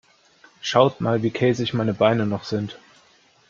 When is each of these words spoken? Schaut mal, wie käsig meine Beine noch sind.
Schaut 0.61 0.99
mal, 0.99 1.21
wie 1.21 1.29
käsig 1.29 1.75
meine 1.75 1.93
Beine 1.93 2.25
noch 2.25 2.43
sind. 2.43 2.79